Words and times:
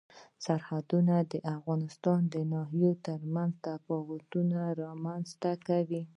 سرحدونه 0.45 1.15
د 1.31 1.33
افغانستان 1.55 2.19
د 2.33 2.35
ناحیو 2.53 2.91
ترمنځ 3.05 3.51
تفاوتونه 3.65 4.57
رامنځ 4.81 5.27
ته 5.41 5.51
کوي. 5.67 6.01